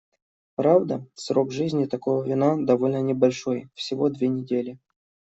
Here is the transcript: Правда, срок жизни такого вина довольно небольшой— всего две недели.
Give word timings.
Правда, 0.55 1.05
срок 1.13 1.51
жизни 1.51 1.85
такого 1.85 2.23
вина 2.23 2.57
довольно 2.57 3.01
небольшой— 3.03 3.69
всего 3.75 4.09
две 4.09 4.29
недели. 4.29 4.79